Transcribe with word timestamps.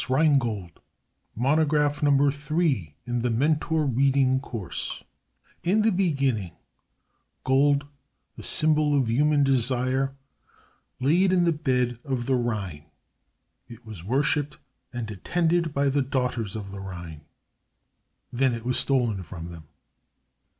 DIELITZ] 0.01 0.07
The 0.07 0.15
Ring 0.15 0.33
of 0.33 0.39
the 0.39 0.43
Nibelung 0.45 0.73
DAS 0.73 0.79
RHEINGOLD 0.79 0.83
Monograph 1.35 2.03
Number 2.03 2.31
Three 2.31 2.95
in 3.05 3.21
The 3.21 3.29
Mentor 3.29 3.85
Reading 3.85 4.39
Course 4.39 5.03
In 5.61 5.81
the 5.83 5.91
beginning 5.91 6.53
Gold, 7.43 7.85
the 8.35 8.41
symbol 8.41 8.97
of 8.97 9.11
human 9.11 9.43
desire, 9.43 10.15
lay 10.99 11.25
in 11.25 11.45
the 11.45 11.51
bed 11.51 11.99
of 12.03 12.25
the 12.25 12.33
Rhine. 12.35 12.87
It 13.67 13.85
was 13.85 14.03
worshipped 14.03 14.57
and 14.91 15.11
attended 15.11 15.71
by 15.71 15.87
the 15.89 16.01
daughters 16.01 16.55
of 16.55 16.71
the 16.71 16.79
Rhine. 16.79 17.21
Then 18.33 18.55
it 18.55 18.65
was 18.65 18.79
stolen 18.79 19.21
from 19.21 19.49
them. 19.51 19.67